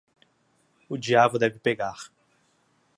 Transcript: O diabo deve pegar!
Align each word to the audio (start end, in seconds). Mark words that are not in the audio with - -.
O 0.89 0.97
diabo 0.97 1.37
deve 1.37 1.59
pegar! 1.59 2.09